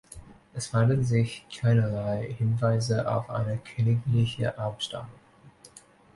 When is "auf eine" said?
3.07-3.59